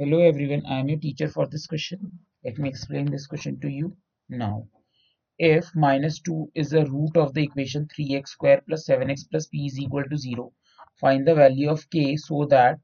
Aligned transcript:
Hello 0.00 0.20
everyone, 0.20 0.62
I 0.66 0.80
am 0.80 0.90
a 0.90 0.96
teacher 0.96 1.26
for 1.26 1.46
this 1.46 1.66
question. 1.66 2.18
Let 2.44 2.58
me 2.58 2.68
explain 2.68 3.10
this 3.10 3.26
question 3.26 3.58
to 3.60 3.68
you 3.68 3.96
now. 4.28 4.68
If 5.38 5.74
minus 5.74 6.20
2 6.20 6.52
is 6.54 6.68
the 6.68 6.84
root 6.84 7.16
of 7.16 7.32
the 7.32 7.44
equation 7.44 7.88
3x 7.88 8.28
square 8.28 8.60
plus 8.68 8.86
7x 8.86 9.30
plus 9.30 9.46
p 9.46 9.64
is 9.64 9.78
equal 9.78 10.04
to 10.04 10.18
0, 10.18 10.52
find 11.00 11.26
the 11.26 11.34
value 11.34 11.70
of 11.70 11.88
k 11.88 12.14
so 12.18 12.44
that 12.50 12.78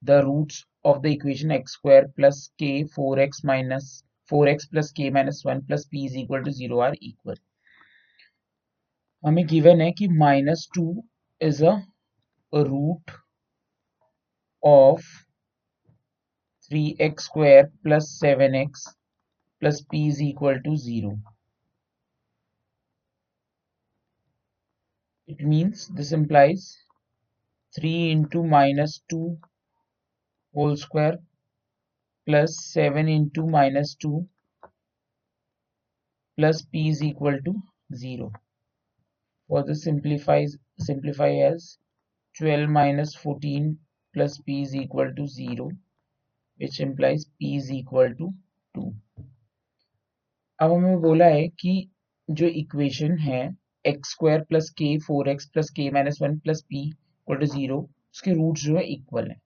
the 0.00 0.24
roots 0.24 0.64
of 0.82 1.02
the 1.02 1.12
equation 1.12 1.50
x 1.50 1.72
square 1.72 2.08
plus 2.16 2.48
k 2.58 2.84
4x 2.84 3.44
minus 3.44 4.02
4x 4.32 4.70
plus 4.70 4.92
k 4.92 5.10
minus 5.10 5.44
1 5.44 5.60
plus 5.66 5.84
p 5.84 6.06
is 6.06 6.16
equal 6.16 6.42
to 6.42 6.50
0 6.50 6.80
are 6.80 6.94
equal. 7.02 7.36
हमें 9.26 9.46
given 9.46 9.80
है 9.80 9.92
कि 9.92 10.08
minus 10.08 10.66
2 10.78 11.02
is 11.40 11.60
a, 11.60 11.86
a 12.54 12.64
root 12.64 13.16
of 14.62 15.04
3x 16.71 17.19
square 17.19 17.69
plus 17.83 18.17
7x 18.23 18.95
plus 19.59 19.81
p 19.81 20.07
is 20.07 20.21
equal 20.21 20.57
to 20.63 20.77
0. 20.77 21.19
It 25.27 25.41
means 25.41 25.89
this 25.89 26.13
implies 26.13 26.77
3 27.75 28.11
into 28.11 28.43
minus 28.43 29.01
2 29.09 29.37
whole 30.53 30.77
square 30.77 31.17
plus 32.25 32.57
7 32.71 33.09
into 33.09 33.45
minus 33.45 33.95
2 33.95 34.25
plus 36.37 36.61
p 36.61 36.87
is 36.87 37.03
equal 37.03 37.37
to 37.41 37.61
0. 37.93 38.31
For 39.49 39.63
this 39.63 39.83
simplifies 39.83 40.57
simplify 40.79 41.31
as 41.51 41.77
12 42.37 42.69
minus 42.69 43.13
14 43.15 43.77
plus 44.13 44.37
p 44.39 44.61
is 44.61 44.73
equal 44.73 45.13
to 45.13 45.27
0 45.27 45.71
which 46.61 46.79
implies 46.79 47.25
p 47.39 47.55
is 47.57 47.71
equal 47.71 48.13
to 48.17 48.25
2 48.75 48.89
अब 50.59 50.71
हमें 50.71 51.01
बोला 51.01 51.25
है 51.25 51.47
कि 51.61 51.71
जो 52.29 52.47
equation 52.59 53.17
है 53.19 53.39
x 53.85 54.11
square 54.11 54.41
plus 54.49 54.69
k 54.79 54.97
four 55.05 55.29
x 55.29 55.45
plus 55.53 55.69
k 55.69 55.89
minus 55.91 56.19
one 56.21 56.37
plus 56.39 56.61
p 56.69 56.81
equal 56.87 57.37
to 57.37 57.45
zero 57.45 57.79
उसके 57.79 58.33
roots 58.33 58.63
जो 58.63 58.75
है 58.77 58.83
इक्वल 58.93 59.29
है। 59.31 59.39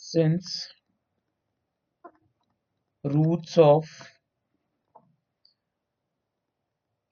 Since 0.00 0.56
roots 3.04 3.58
of 3.58 3.90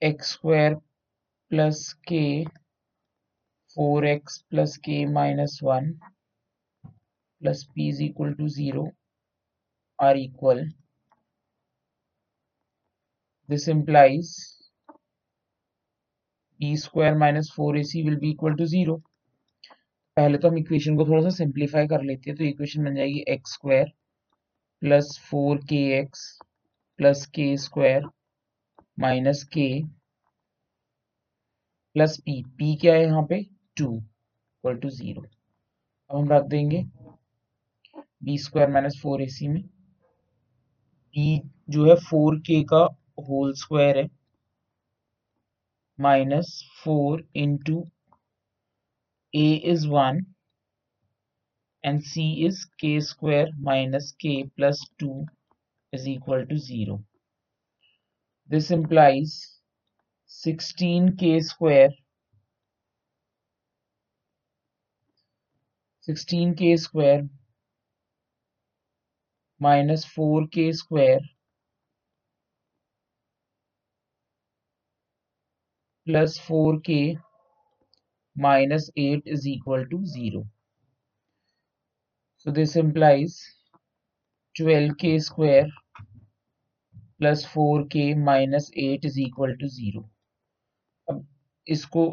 x 0.01 0.31
square 0.31 0.75
plus 1.51 1.81
k 2.07 2.23
four 3.75 4.07
x 4.07 4.37
plus 4.49 4.77
k 4.85 5.05
minus 5.13 5.59
one 5.63 5.93
plus 7.41 7.63
p 7.65 7.89
is 7.89 8.01
equal 8.01 8.33
to 8.35 8.47
0 8.49 8.91
are 9.99 10.15
equal. 10.15 10.63
This 13.49 13.67
implies 13.67 14.31
b 16.59 16.75
square 16.75 17.15
minus 17.15 17.51
4ac 17.51 18.05
will 18.05 18.19
be 18.19 18.29
equal 18.29 18.55
to 18.55 18.65
0 18.67 19.01
पहले 20.17 20.37
तो 20.37 20.47
हम 20.49 20.57
equation 20.57 20.95
को 20.97 21.05
थोड़ा 21.05 21.21
सा 21.23 21.29
simplify 21.35 21.87
कर 21.87 22.01
लेते 22.03 22.29
हैं 22.29 22.37
तो 22.37 22.43
इक्वेशन 22.43 22.83
बन 22.85 22.95
जाएगी 22.95 23.23
x 23.29 23.53
square 23.53 23.91
plus 24.81 25.17
four 25.29 25.57
k 25.69 25.81
x 25.99 26.21
plus 26.99 27.25
k 27.35 27.55
square 27.63 28.05
minus 28.99 29.43
k 29.53 29.67
plus 31.95 32.17
p 32.25 32.41
p 32.57 32.75
क्या 32.81 32.93
है 32.95 33.03
यहाँ 33.03 33.23
पे? 33.29 33.41
टू 33.77 33.95
इक्वल 33.95 34.77
टू 34.77 34.89
ज़ीरो 34.89 35.21
अब 35.21 36.17
हम 36.17 36.29
रख 36.31 36.43
देंगे 36.49 36.83
b 38.25 38.37
square 38.37 38.69
minus 38.71 38.99
four 39.01 39.21
a 39.21 39.27
c 39.29 39.47
में 39.47 39.61
बी 41.15 41.27
जो 41.69 41.85
है 41.85 41.95
फोर 42.09 42.39
के 42.47 42.61
का 42.73 42.83
होल 43.29 43.53
स्क्वायर 43.61 43.97
है 43.97 44.07
minus 45.99 46.59
four 46.83 47.27
into 47.43 47.83
a 49.33 49.47
is 49.73 49.87
one 49.87 50.25
and 51.83 52.01
c 52.03 52.31
is 52.45 52.65
k 52.81 52.99
square 53.07 53.51
minus 53.63 54.11
k 54.21 54.41
plus 54.55 54.85
two 54.99 55.25
is 55.93 56.07
equal 56.07 56.45
to 56.45 56.57
0. 56.57 57.03
This 58.49 58.71
implies 58.71 59.59
16k 60.31 61.43
square 61.43 61.91
16k 66.07 66.77
square 66.77 67.23
minus 69.65 70.05
four 70.15 70.45
k 70.53 70.71
square 70.73 71.27
plus 76.07 76.39
four 76.47 76.79
k 76.85 77.01
minus 78.35 78.89
eight 78.97 79.27
is 79.27 79.47
equal 79.49 79.85
to 79.91 80.03
zero 80.13 80.43
so 82.45 82.51
this 82.51 82.75
implies 82.77 83.37
twelve 84.55 84.93
k 85.01 85.17
square 85.19 85.71
plus 87.19 87.45
four 87.53 87.83
k 87.93 88.03
minus 88.23 88.69
eight 88.77 89.05
is 89.05 89.19
equal 89.21 89.55
to 89.57 89.67
zero 89.75 90.01
अब 91.07 91.25
इसको, 91.67 92.03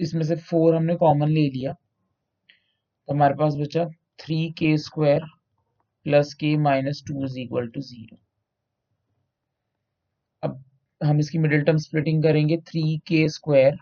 इसमें 0.00 0.22
से 0.24 0.36
four 0.50 0.74
हमने 0.76 0.94
common 0.96 1.28
ले 1.28 1.48
लिया। 1.50 1.72
तो 1.72 3.12
हमारे 3.12 3.34
पास 3.38 3.54
बचा 3.60 3.84
three 4.20 4.50
k 4.58 4.76
square 4.78 5.24
plus 6.06 6.32
k 6.34 6.56
minus 6.58 7.02
two 7.08 7.24
is 7.24 7.38
equal 7.40 7.68
to 7.68 7.80
zero. 7.82 8.18
अब 10.42 10.62
हम 11.00 11.18
इसकी 11.20 11.38
मिडिल 11.38 11.62
टर्म 11.64 11.76
स्प्लिटिंग 11.78 12.22
करेंगे 12.22 12.56
थ्री 12.68 12.82
के 13.08 13.28
स्क्वायर। 13.30 13.76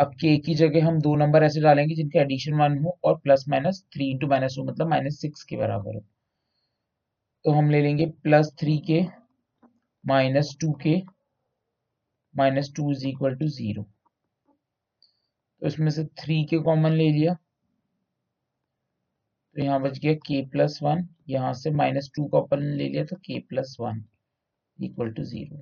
अब 0.00 0.14
के 0.20 0.36
की 0.38 0.54
जगह 0.54 0.86
हम 0.86 1.00
दो 1.00 1.14
नंबर 1.16 1.42
ऐसे 1.44 1.60
डालेंगे 1.60 1.94
जिनके 1.94 2.18
एडिशन 2.18 2.54
वन 2.60 2.78
हो 2.84 2.98
और 3.04 3.16
plus 3.18 3.44
minus 3.48 3.82
three 3.94 4.10
into 4.10 4.26
minus 4.26 4.54
two 4.56 4.64
मतलब 4.64 4.88
माइनस 4.90 5.20
सिक्स 5.20 5.42
के 5.44 5.56
बराबर 5.56 5.94
हो। 5.94 6.00
तो 7.44 7.50
हम 7.52 7.70
ले 7.70 7.80
लेंगे 7.82 8.06
plus 8.22 8.52
three 8.60 8.76
k 8.86 9.00
minus 10.04 10.56
two 10.60 10.72
k 10.82 10.96
minus 12.34 12.72
two 12.76 12.90
is 12.92 13.06
equal 13.08 13.34
to 13.36 13.46
zero 13.48 13.82
तो 15.62 15.66
इसमें 15.66 15.90
से 15.90 16.04
थ्री 16.20 16.42
के 16.50 16.58
कॉमन 16.62 16.92
ले 16.92 17.10
लिया। 17.12 17.36
तो 19.56 19.62
यहाँ 19.62 19.80
बच 19.82 19.98
गया 19.98 20.14
के 20.26 20.40
प्लस 20.50 20.78
वन 20.82 21.06
यहाँ 21.28 21.52
से 21.54 21.70
माइनस 21.70 22.10
टू 22.16 22.26
का 22.28 22.38
अपन 22.38 22.62
ले 22.62 22.88
लिया 22.88 23.04
तो 23.04 23.16
k 23.16 23.38
plus 23.40 23.76
one 23.80 24.02
equal 24.78 25.10
to 25.12 25.22
zero 25.24 25.56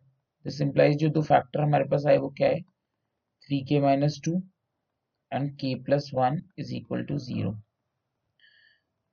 this 0.45 0.61
implies 0.61 0.97
जो 0.97 1.09
दो 1.09 1.23
फैक्टर 1.23 1.61
हमारे 1.61 1.85
पास 1.85 2.07
आए 2.07 2.17
वो 2.17 2.29
क्या 2.39 2.49
है? 2.49 2.61
Three 2.61 3.61
k 3.65 3.81
minus 3.81 4.21
two 4.25 4.41
and 5.33 5.51
k 5.57 5.75
plus 5.83 6.11
one 6.15 6.41
is 6.59 6.75
equal 6.75 7.05
to 7.05 7.19
zero 7.19 7.53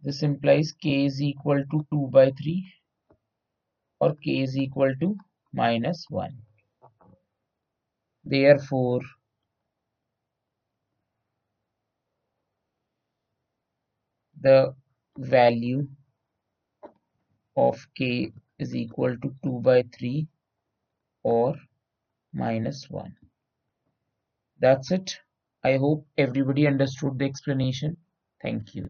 this 0.03 0.23
implies 0.23 0.71
k 0.83 0.95
is 1.05 1.23
equal 1.23 1.63
to 1.63 1.79
two 1.91 2.07
by 2.09 2.31
three 2.31 2.61
और 4.01 4.13
k 4.15 4.41
is 4.43 4.59
equal 4.59 4.95
to 4.95 5.15
minus 5.53 6.05
one 6.11 6.41
therefore 8.25 9.01
the 14.45 14.75
value 15.17 15.87
of 17.57 17.85
k 17.95 18.31
is 18.59 18.73
equal 18.75 19.17
to 19.17 19.35
2 19.43 19.59
by 19.59 19.81
3 19.97 20.25
or 21.23 21.55
minus 22.33 22.89
1. 22.89 23.15
That's 24.59 24.91
it. 24.91 25.17
I 25.63 25.77
hope 25.77 26.05
everybody 26.17 26.67
understood 26.67 27.19
the 27.19 27.25
explanation. 27.25 27.95
Thank 28.41 28.75
you. 28.75 28.89